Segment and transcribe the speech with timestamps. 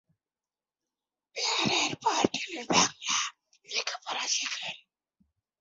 [1.35, 3.17] বিবাহের পর তিনি বাংলা
[3.69, 4.75] লেখাপড়া শেখেন।